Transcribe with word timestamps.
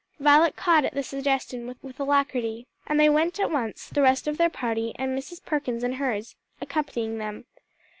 Violet 0.19 0.55
caught 0.55 0.83
at 0.83 0.95
the 0.95 1.03
suggestion 1.03 1.75
with 1.83 1.99
alacrity, 1.99 2.65
and 2.87 2.99
they 2.99 3.07
went 3.07 3.39
at 3.39 3.51
once, 3.51 3.87
the 3.87 4.01
rest 4.01 4.27
of 4.27 4.39
their 4.39 4.49
party, 4.49 4.93
and 4.95 5.15
Mrs. 5.15 5.45
Perkins 5.45 5.83
and 5.83 5.97
hers, 5.97 6.35
accompanying 6.59 7.19
them. 7.19 7.45